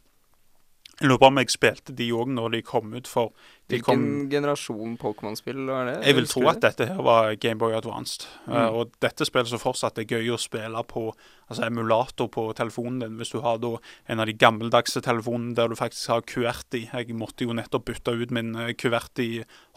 [1.00, 3.30] Jeg lurer på om jeg spilte de òg når de kom ut, for
[3.70, 5.94] de Hvilken kom generasjon Pokémon-spill var det?
[6.04, 8.26] Jeg vil tro at dette her var Gameboy Advanced.
[8.44, 8.52] Mm.
[8.52, 11.06] Uh, og dette spillet som fortsatt er gøy å spille på
[11.48, 13.78] altså emulator på telefonen din, hvis du har da
[14.12, 16.82] en av de gammeldagse telefonene der du faktisk har QWERTY.
[16.92, 19.30] Jeg måtte jo nettopp bytte ut min kuvert QWERTY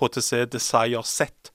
[0.03, 1.52] HTC Desire Z-telefon,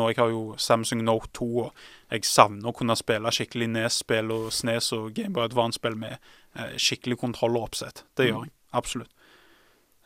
[0.00, 1.46] og jeg har jo Samsung Note 2.
[1.64, 1.72] og
[2.10, 6.16] Jeg savner å kunne spille skikkelig NES-spill og SNES og Gameboy Advance-spill med
[6.56, 7.18] eh, skikkelig
[7.62, 8.44] oppsett, Det gjør Mm.
[8.44, 8.52] jeg.
[8.72, 9.10] Absolutt.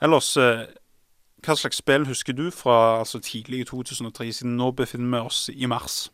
[0.02, 0.66] Ellers eh,
[1.46, 5.48] hva slags spill husker du fra altså, tidlig i 2003, siden nå befinner vi oss
[5.54, 6.10] i mars?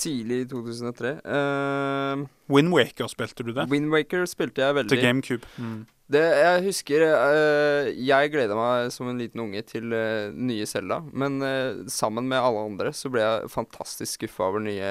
[0.00, 1.16] Tidlig i 2003.
[1.22, 3.68] Uh, Windwaker, spilte du det?
[3.70, 4.90] Windwaker spilte jeg veldig.
[4.90, 5.50] Til GameCube.
[5.56, 5.82] Mm.
[6.04, 10.98] Det, jeg husker uh, Jeg gleda meg som en liten unge til uh, nye Selda.
[11.16, 14.90] Men uh, sammen med alle andre så ble jeg fantastisk skuffa over nye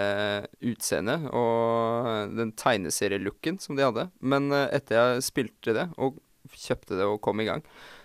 [0.71, 4.07] utseendet og den tegneserielooken som de hadde.
[4.25, 6.17] Men etter jeg spilte det, og
[6.53, 7.61] kjøpte det og kom i gang,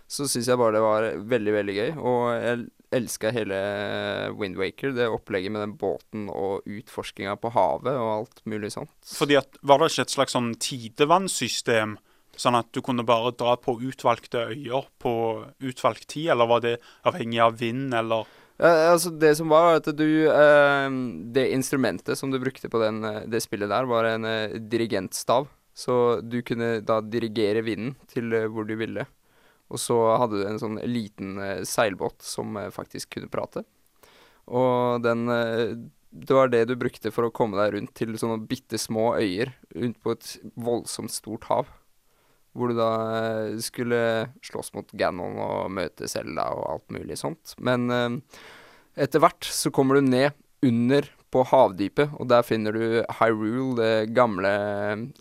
[0.08, 1.90] så syns jeg bare det var veldig, veldig gøy.
[1.96, 3.58] Og jeg elska hele
[4.38, 8.92] Windwaker, det opplegget med den båten og utforskinga på havet og alt mulig sånt.
[9.04, 11.98] Fordi at, Var det ikke et slags sånn tidevannssystem
[12.38, 15.12] Sånn at du kunne bare dra på utvalgte øyer på
[15.58, 16.76] utvalgt tid, eller var det
[17.08, 20.88] avhengig av vind, eller Ja, altså Det som var, var at du eh,
[21.34, 25.48] Det instrumentet som du brukte på den, eh, det spillet der, var en eh, dirigentstav.
[25.78, 29.06] Så du kunne da dirigere vinden til eh, hvor du ville.
[29.68, 33.64] Og så hadde du en sånn liten eh, seilbåt som eh, faktisk kunne prate.
[34.48, 35.76] Og den eh,
[36.08, 39.52] Det var det du brukte for å komme deg rundt til sånne bitte små øyer
[39.76, 41.68] rundt på et voldsomt stort hav.
[42.56, 42.92] Hvor du da
[43.60, 47.52] skulle slåss mot Ganon og møte Selda og alt mulig sånt.
[47.60, 47.92] Men
[48.96, 50.32] etter hvert så kommer du ned
[50.64, 54.50] under på havdypet, og der finner du Hyrule, det gamle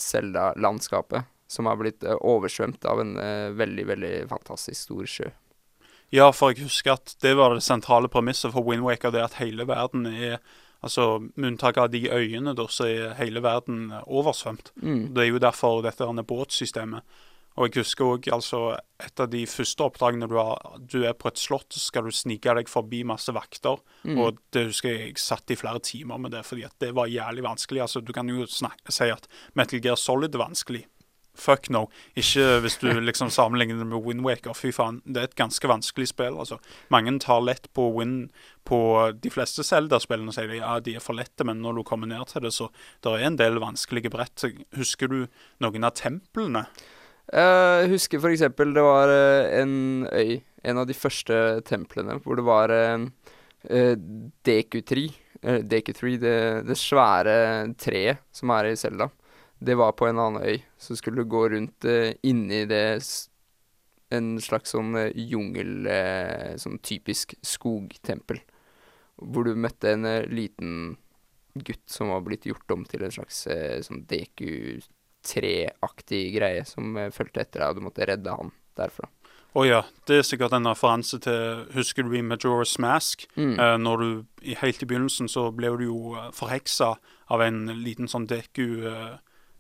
[0.01, 1.27] Selda-landskapet.
[1.47, 5.33] Som har blitt eh, oversvømt av en eh, veldig, veldig fantastisk stor sjø.
[6.13, 9.67] Ja, for jeg husker at det var det sentrale premisset for Windwaker, det at hele
[9.67, 10.39] verden er
[10.86, 14.69] Altså, med unntak av de øyene, da, så er hele verden oversvømt.
[14.77, 15.07] Mm.
[15.15, 17.17] Det er jo derfor dette denne båtsystemet.
[17.57, 18.60] Og jeg husker òg altså,
[19.01, 22.13] et av de første oppdragene du har Du er på et slott, så skal du
[22.13, 23.81] snike deg forbi masse vakter.
[24.05, 24.19] Mm.
[24.21, 27.10] Og det husker jeg jeg satt i flere timer med det, fordi at det var
[27.10, 27.81] jævlig vanskelig.
[27.88, 30.86] Altså, Du kan jo si at Metal Gear Solid er vanskelig.
[31.38, 31.86] Fuck no.
[32.17, 34.56] Ikke hvis du liksom sammenligner det med Windwaker.
[34.58, 36.38] Fy faen, det er et ganske vanskelig spill.
[36.38, 36.58] altså.
[36.93, 38.32] Mange tar lett på Wind
[38.67, 38.80] på
[39.15, 40.34] de fleste Zelda-spillene.
[40.36, 42.69] sier ja, de er for lette, men når du kommer ned til det, så
[43.06, 44.43] det er en del vanskelige brett.
[44.76, 45.19] Husker du
[45.63, 46.65] noen av templene?
[47.28, 52.39] Eh, Jeg husker eksempel det var eh, en øy, en av de første templene, hvor
[52.39, 53.93] det var uh,
[54.43, 55.06] Deku-tri.
[55.43, 59.08] Uh, Deku-tree, det, det svære treet som er i Selda.
[59.59, 60.61] Det var på en annen øy.
[60.77, 62.99] Så skulle du gå rundt uh, inni det
[64.13, 68.39] En slags sånn uh, jungel uh, Sånn typisk skogtempel.
[69.17, 70.97] Hvor du møtte en liten
[71.57, 73.47] gutt som var blitt gjort om til en slags
[73.87, 74.77] sånn Deku
[75.25, 79.09] treaktig greie som fulgte etter deg, og du måtte redde han derfra.
[79.57, 83.25] Å ja, det er sikkert en referanse til Husker du i Majora's Mask?
[83.39, 83.55] Mm.
[83.55, 84.09] Eh, når du,
[84.59, 86.91] Helt i begynnelsen så ble du jo eh, forheksa
[87.33, 88.27] av en liten sånn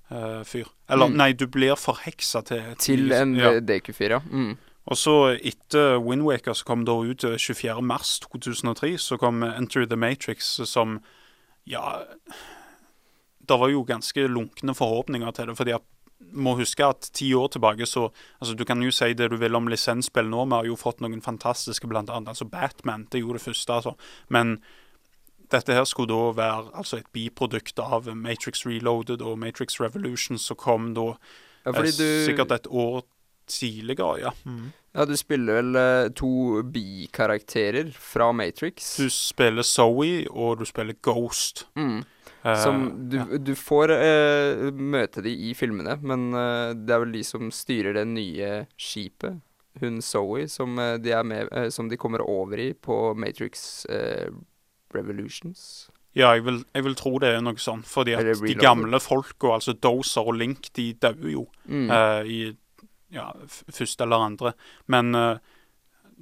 [0.09, 0.67] Deku-fyr.
[0.89, 1.17] Eller Mm.
[1.17, 3.51] nei, du blir forheksa til Til en ja.
[3.53, 3.59] ja.
[3.59, 4.19] DQ4, ja.
[4.19, 4.57] Mm.
[4.87, 7.81] Og så etter Windwaker, som kom da ut eh, 24.
[7.83, 11.01] mars 2003, så kom eh, Enter the Matrix, som
[11.67, 12.03] Ja
[13.47, 15.57] Det var jo ganske lunkne forhåpninger til det.
[15.57, 15.81] fordi at
[16.33, 18.09] må huske at ti år tilbake så
[18.41, 20.45] altså Du kan jo si det du vil om lisensspill nå.
[20.45, 23.05] Vi har jo fått noen fantastiske, blant annet altså Batman.
[23.11, 23.95] Det er jo det første, altså.
[24.29, 24.61] Men
[25.53, 30.59] dette her skulle da være altså et biprodukt av Matrix Reloaded og Matrix Revolution, som
[30.59, 31.13] kom da
[31.67, 33.03] ja eh, du sikkert et år
[33.47, 34.31] tidligere, ja.
[34.97, 38.95] Ja, du spiller vel eh, to bikarakterer fra Matrix.
[38.99, 41.67] Du spiller Zoe, og du spiller Ghost.
[41.79, 42.01] Mm.
[42.43, 43.25] Eh, Som du, ja.
[43.39, 47.97] du får eh, møte de i filmene, men eh, det er vel de som styrer
[47.99, 49.39] det nye skipet.
[49.77, 54.31] Hun Zoe, som, de, med, som de kommer over i på Matrix eh,
[54.95, 55.89] Revolutions.
[56.15, 57.83] Ja, jeg vil, jeg vil tro det er noe sånn.
[57.85, 61.89] Fordi at de gamle folka, altså Dozer og Link, de dauer jo Mm.
[61.91, 62.55] uh, i
[63.11, 63.31] ja,
[63.71, 64.53] første eller andre.
[64.87, 65.37] Men uh,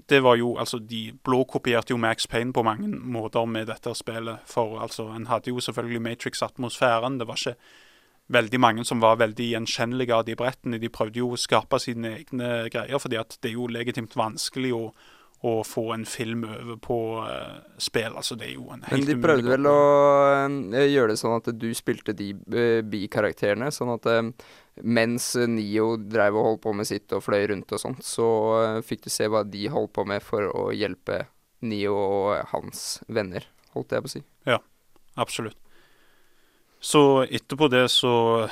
[0.09, 4.39] det var jo Altså, de blåkopierte jo Max Payne på mange måter med dette spillet.
[4.45, 7.19] For altså, en hadde jo selvfølgelig Matrix-atmosfæren.
[7.19, 7.55] Det var ikke
[8.27, 10.79] veldig mange som var veldig gjenkjennelige av de brettene.
[10.81, 14.73] De prøvde jo å skape sine egne greier, fordi at det er jo legitimt vanskelig
[14.73, 14.93] å,
[15.45, 16.97] å få en film over på
[17.29, 18.17] eh, spill.
[18.17, 19.79] Altså, det er jo en Men de prøvde vel å
[20.47, 24.09] eh, gjøre det sånn at du spilte de eh, bikarakterene, sånn at
[24.83, 28.27] mens Nio dreiv og holdt på med sitt og fløy rundt og sånt, så
[28.83, 31.23] fikk du se hva de holdt på med for å hjelpe
[31.65, 34.25] Nio og hans venner, holdt jeg på å si.
[34.49, 34.59] Ja,
[35.15, 35.57] Absolutt.
[36.79, 38.49] Så etterpå det så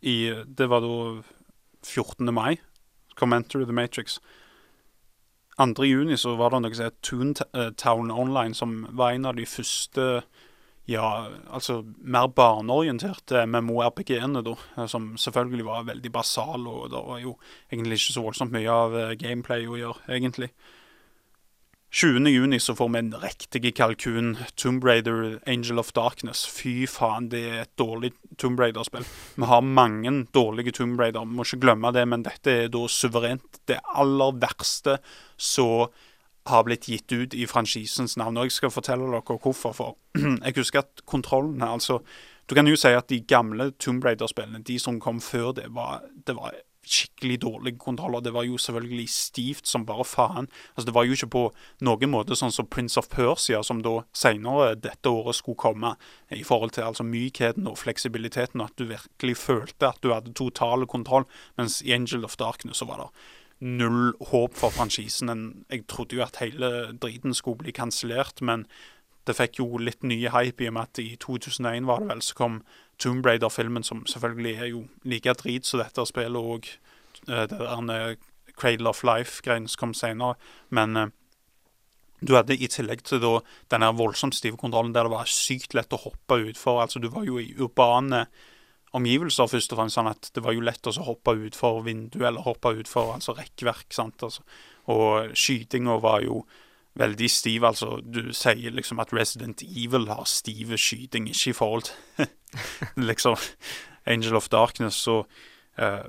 [0.00, 1.22] i, Det var da
[1.86, 2.34] 14.
[2.34, 2.58] mai.
[3.14, 4.20] Kom Enter the Matrix.
[5.58, 5.84] 2.
[5.84, 10.22] juni så var det noe som het Toontown Online, som var en av de første
[10.90, 14.56] ja, altså mer barneorienterte MMO-RPG-ene, da.
[14.76, 17.36] eh, Som selvfølgelig var veldig basale, og det var jo
[17.70, 20.50] egentlig ikke så voldsomt mye av eh, gameplay å gjøre, egentlig.
[21.94, 22.26] 20.
[22.28, 24.36] juni så får vi en riktig kalkun.
[24.54, 26.46] Tomb Raider, Angel of Darkness.
[26.48, 29.04] Fy faen, det er et dårlig Tomb Raider-spill.
[29.36, 32.86] Vi har mange dårlige Tomb Raider, vi må ikke glemme det, men dette er da
[32.88, 34.96] suverent det aller verste
[35.36, 35.92] som
[36.48, 38.40] har blitt gitt ut i franchisens navn.
[38.40, 39.76] Og jeg skal fortelle dere hvorfor.
[39.76, 39.98] For
[40.46, 42.00] jeg husker at kontrollene altså
[42.48, 46.08] Du kan jo si at de gamle Tomb Raider-spillene, de som kom før det, var,
[46.26, 50.48] det var skikkelig dårlige og Det var jo selvfølgelig stivt som bare faen.
[50.76, 54.02] Altså Det var jo ikke på noen måte sånn som Prince of Persia, som da
[54.12, 55.96] senere dette året skulle komme,
[56.30, 60.34] i forhold til altså mykheten og fleksibiliteten, og at du virkelig følte at du hadde
[60.34, 61.24] total kontroll.
[61.56, 63.10] Mens i Angel of Darkness så var det
[63.62, 65.64] null håp for franchisen.
[65.70, 68.66] Jeg trodde jo at hele driten skulle bli kansellert, men
[69.26, 72.22] det fikk jo litt nye hype i og med at i 2001 var det vel,
[72.26, 72.62] så kom
[73.02, 76.68] Tomb Raider-filmen, som selvfølgelig er jo like drit som dette spillet, og
[77.28, 78.14] uh, det der
[78.52, 80.34] Cradle of Life-greien som kom senere.
[80.70, 81.08] Men uh,
[82.22, 83.36] du hadde i tillegg til da
[83.72, 86.82] denne voldsomt stive kontrollen der det var sykt lett å hoppe utfor.
[86.84, 88.26] Altså, du var jo i urbane
[88.94, 89.98] omgivelser, først og fremst.
[89.98, 93.90] sånn at Det var jo lett å hoppe utfor vinduet eller hoppe utfor altså rekkverk.
[93.90, 94.42] sant, altså.
[94.86, 96.44] Og skytinga var jo
[96.94, 97.64] veldig stiv.
[97.64, 102.28] Altså, du sier liksom at Resident Evil har stive skyting, ikke i forhold til
[103.10, 103.36] liksom
[104.04, 104.94] Angel of Darkness.
[104.94, 105.24] Så
[105.76, 106.06] eh,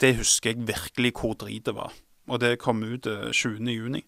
[0.00, 1.92] det husker jeg virkelig hvor drit det var.
[2.30, 3.68] Og det kom ut eh, 20.
[3.68, 4.04] juni.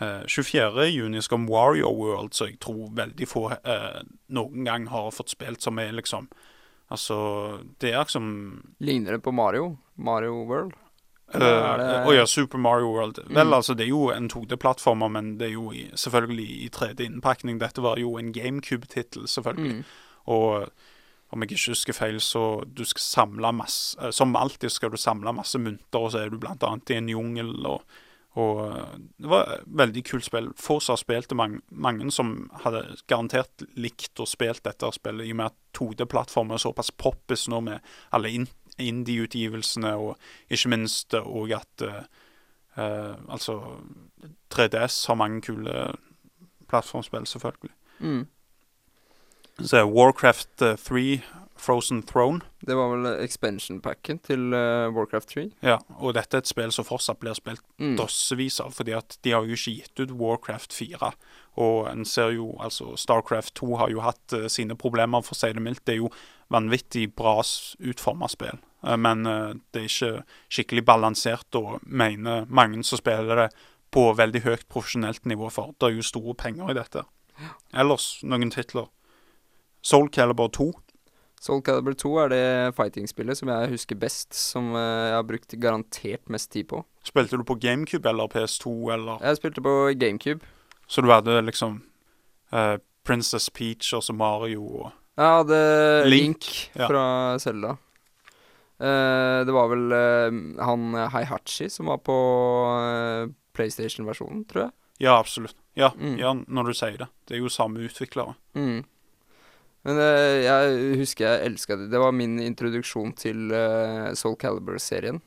[0.00, 0.88] Uh, 24.
[0.90, 4.00] juni skal Wario World, så jeg tror veldig få eh,
[4.34, 6.28] noen gang har fått spilt, som er liksom
[6.92, 7.16] Altså,
[7.80, 8.26] det er liksom
[8.78, 9.78] Ligner det på Mario?
[9.94, 10.74] Mario World?
[11.34, 13.22] Å uh, oh ja, Super Mario World.
[13.24, 13.34] Mm.
[13.38, 17.58] Vel, altså, det er jo en 2D-plattformer, men det er jo i, selvfølgelig i 3D-innpakning.
[17.62, 19.78] Dette var jo en GameCube-tittel, selvfølgelig.
[19.78, 19.84] Mm.
[20.30, 20.68] Og
[21.34, 25.00] om jeg ikke husker feil, så du skal samle masse eh, Som alltid skal du
[25.00, 27.54] samle masse mynter, og så er du blant annet i en jungel.
[27.66, 27.82] Og,
[28.38, 30.50] og eh, det var et veldig kult spill.
[30.60, 32.34] Forsa spilte mange, mange som
[32.64, 37.48] hadde garantert likt å spilt dette spillet, i og med at 2D-plattformen er såpass poppis
[37.50, 38.30] nå med alle
[38.78, 42.00] indie-utgivelsene, og ikke minst òg at uh,
[42.78, 43.58] uh, Altså
[44.54, 45.88] 3DS har mange kule
[46.70, 47.74] plattformspill, selvfølgelig.
[47.98, 48.24] Mm.
[49.62, 51.20] Så er Warcraft 3 eh,
[51.56, 52.40] Frozen Throne.
[52.60, 55.44] Det var vel expansion-packen til uh, Warcraft 3.
[55.64, 57.94] Ja, og dette er et spill som fortsatt blir spilt mm.
[57.96, 61.12] drossevis av, fordi at de har jo ikke gitt ut Warcraft 4.
[61.62, 65.40] Og en ser jo, altså Starcraft 2 har jo hatt uh, sine problemer, for å
[65.40, 65.84] si det mildt.
[65.86, 66.10] Det er jo
[66.52, 70.12] vanvittig bra utforma spill, uh, men det er ikke
[70.52, 73.48] skikkelig balansert, og mener mange som spiller det
[73.94, 77.06] på veldig høyt profesjonelt nivå, for det er jo store penger i dette.
[77.72, 78.90] Ellers noen titler.
[79.84, 80.72] Soul Calibur 2.
[81.44, 82.44] Soul Calibur 2 er det
[82.78, 86.80] fighting-spillet som jeg husker best, som uh, jeg har brukt garantert mest tid på.
[87.04, 89.20] Spilte du på GameCube eller PS2, eller?
[89.20, 90.40] Jeg spilte på GameCube.
[90.88, 91.82] Så du hadde liksom
[92.52, 94.86] uh, Princess Peach og så Mario og
[95.18, 95.58] Jeg hadde
[96.08, 97.04] Link, Link fra
[97.38, 97.74] Selda.
[98.80, 99.92] Uh, eh, det var vel
[100.64, 102.16] han Heihachi som var på
[103.54, 104.74] PlayStation-versjonen, tror jeg.
[105.04, 105.56] Ja, absolutt.
[105.76, 106.16] Ja, mm.
[106.18, 107.12] ja, når du sier det.
[107.28, 108.34] Det er jo samme utviklere.
[108.56, 108.82] Mm.
[109.84, 111.90] Men uh, jeg husker jeg elska det.
[111.92, 115.20] Det var min introduksjon til uh, Soul Caliber-serien.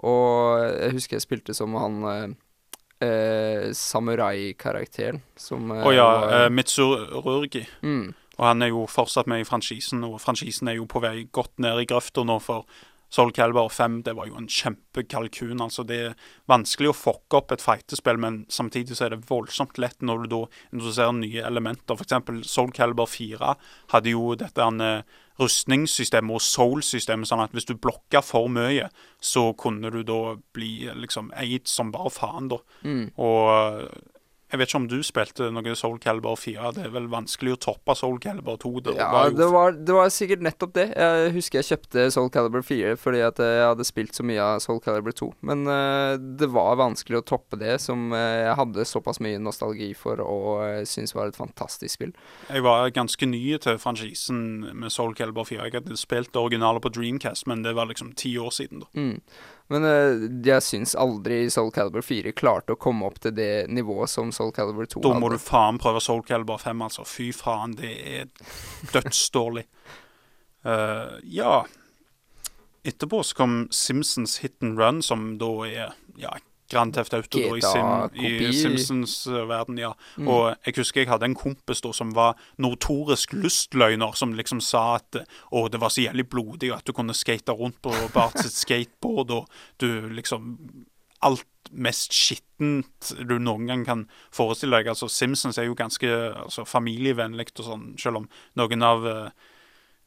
[0.00, 7.66] Og jeg husker jeg spilte som han uh, samurai-karakteren som Å oh, ja, uh, Mitsururgi.
[7.84, 8.08] Mm.
[8.40, 11.60] Og han er jo fortsatt med i franchisen, og franchisen er jo på vei godt
[11.60, 12.64] ned i grøfta nå, for
[13.10, 15.60] Soul Calibur 5 det var jo en kjempekalkun.
[15.60, 16.14] altså Det er
[16.50, 20.30] vanskelig å fucke opp et fightespill, men samtidig så er det voldsomt lett når du
[20.34, 21.98] da introduserer nye elementer.
[21.98, 22.46] F.eks.
[22.50, 23.56] Soul Calibur 4
[23.94, 25.02] hadde jo dette uh,
[25.40, 28.86] rustningssystemet og soul-systemet, sånn at hvis du blokka for mye,
[29.18, 32.60] så kunne du da bli liksom eid som bare faen, da.
[32.86, 33.04] Mm.
[33.18, 34.16] Og
[34.50, 36.72] jeg vet ikke om du spilte noe Soul Calibur 4.
[36.74, 38.72] Det er vel vanskelig å toppe Soul Calibur 2.
[38.88, 40.86] Det ja, var det, var, det var, sikkert nettopp det.
[40.90, 44.58] Jeg husker jeg kjøpte Soul Calibur 4 fordi at jeg hadde spilt så mye av
[44.64, 45.30] Soul Calibur 2.
[45.46, 49.92] Men uh, det var vanskelig å toppe det, som uh, jeg hadde såpass mye nostalgi
[49.94, 52.12] for og uh, syntes var et fantastisk spill.
[52.50, 54.42] Jeg var ganske ny til franchisen
[54.74, 55.70] med Soul Calibur 4.
[55.70, 58.82] Jeg hadde spilt det originale på Dreamcast, men det var liksom ti år siden.
[58.82, 58.90] da.
[58.98, 59.18] Mm.
[59.70, 64.10] Men uh, jeg syns aldri Soul Calibur 4 klarte å komme opp til det nivået
[64.10, 65.12] som Soul Calibur 2 hadde.
[65.14, 67.06] Da må du faen prøve Soul Calibur 5, altså.
[67.06, 68.30] Fy faen, det er
[68.94, 69.66] dødsdårlig.
[70.66, 71.62] Uh, ja
[72.84, 76.32] Etterpå så kom Simpsons Hit and Run, som da er ja,
[76.70, 79.92] Grand Theft Auto da, i, Sim, i Simpsons-verden, ja.
[80.16, 80.30] Mm.
[80.30, 84.84] Og jeg husker jeg hadde en kompis da som var notorisk lystløgner, som liksom sa
[85.00, 88.56] at å, det var så jævlig blodig at du kunne skate rundt på Bart sitt
[88.56, 90.56] skateboard, og du liksom
[91.20, 91.44] Alt
[91.76, 94.88] mest skittent du noen gang kan forestille deg.
[94.88, 99.50] Altså Simpsons er jo ganske altså, familievennlig og sånn, selv om noen av uh,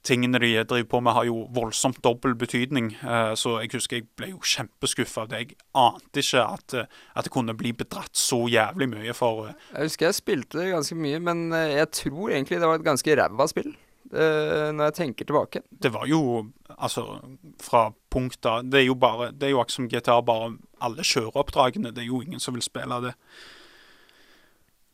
[0.03, 2.91] tingene de driver på med, har jo voldsomt dobbel betydning.
[3.01, 5.25] Eh, så jeg husker jeg ble jo kjempeskuffa.
[5.31, 9.55] Jeg ante ikke at, eh, at, det kunne bli bedratt så jævlig mye for eh,
[9.71, 13.17] Jeg husker jeg spilte det ganske mye, men jeg tror egentlig det var et ganske
[13.21, 13.73] ræva spill.
[14.13, 15.61] når jeg tenker tilbake.
[15.71, 17.19] Det var jo Altså,
[17.61, 18.61] fra punkter.
[18.61, 21.91] Det er jo bare, det er jo akkurat som GTA, bare alle kjøreoppdragene.
[21.93, 23.13] Det er jo ingen som vil spille det.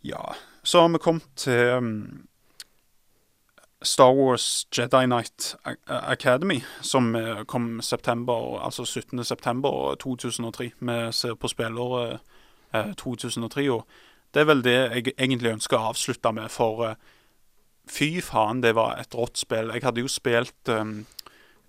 [0.03, 2.28] Ja Så har vi kommet til um,
[3.81, 5.55] Star Wars Jedi Knight
[5.87, 9.23] Academy, som eh, kom september, altså 17.
[9.23, 10.71] september 2003.
[10.79, 12.19] Vi ser på spilleåret
[12.73, 13.71] eh, 2003.
[13.71, 13.85] og
[14.33, 16.99] Det er vel det jeg egentlig ønsker å avslutte med, for eh,
[17.89, 19.71] fy faen, det var et rått spill.
[19.73, 21.05] Jeg hadde jo spilt um,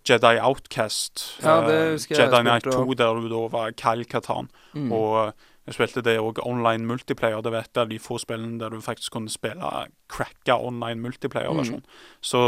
[0.04, 1.62] Jedi Outcast, ja,
[1.96, 4.50] Jedi Knight 2, der du da var Kyle Katan.
[4.74, 4.92] Mm.
[4.92, 5.32] Og
[5.68, 7.42] jeg spilte det òg online multiplayer.
[7.44, 11.82] Det var et av de få spillene der du faktisk kunne spille cracka online multiplayer-versjon.
[11.84, 12.20] Mm.
[12.20, 12.40] Så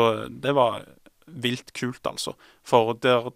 [0.43, 0.83] det var
[1.27, 2.35] vilt kult, altså.
[2.65, 3.31] For der,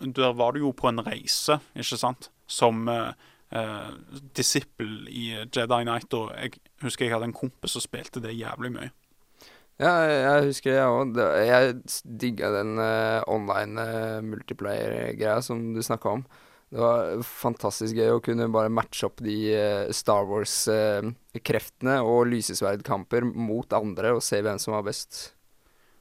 [0.00, 3.10] der, var du jo på en reise, ikke sant, som eh,
[3.50, 3.90] eh,
[4.36, 6.14] disippel i Jedi Knight.
[6.14, 8.92] Og jeg husker jeg hadde en kompis som spilte det jævlig mye.
[9.82, 11.16] Ja, jeg husker jeg òg.
[11.42, 11.72] Jeg
[12.22, 16.28] digga den uh, online uh, multiplayer-greia som du snakka om.
[16.74, 22.32] Det var fantastisk gøy å kunne bare matche opp de uh, Star Wars-kreftene uh, og
[22.32, 25.20] lysesverdkamper mot andre og se hvem som var best.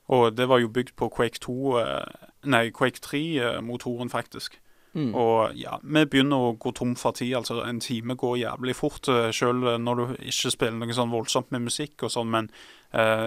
[0.09, 4.57] Og det var jo bygd på Quake 2 uh, Nei, Quake 3-motoren, faktisk.
[4.97, 5.13] Mm.
[5.13, 7.35] Og ja, vi begynner å gå tom for tid.
[7.37, 11.69] Altså, en time går jævlig fort, selv når du ikke spiller noe sånn voldsomt med
[11.69, 12.49] musikk og sånn, men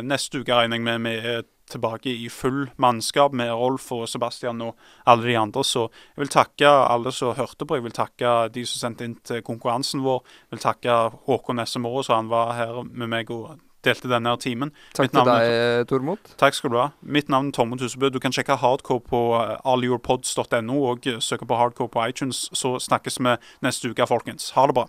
[0.07, 4.63] neste uke regner jeg med vi er tilbake i full mannskap med Rolf og Sebastian
[4.65, 5.65] og alle de andre.
[5.65, 7.79] Så jeg vil takke alle som hørte på.
[7.79, 10.23] Jeg vil takke de som sendte inn til konkurransen vår.
[10.47, 13.57] Jeg vil takke Håkon Nessemåre så han var her med meg og
[13.87, 14.73] delte denne timen.
[14.97, 16.33] Takk til deg, Tormod.
[16.41, 16.89] Takk skal du ha.
[17.03, 18.11] Mitt navn er Tormod Husebø.
[18.11, 22.47] Du kan sjekke hardcore på eh, allyourpods.no og søke på hardcore på iTunes.
[22.57, 23.37] Så snakkes vi
[23.67, 24.51] neste uke, folkens.
[24.59, 24.89] Ha det bra.